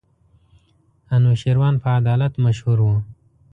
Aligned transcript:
انوشېروان 1.15 1.75
په 1.83 1.87
عدالت 1.99 2.33
مشهور 2.45 2.77
وو. 2.85 2.97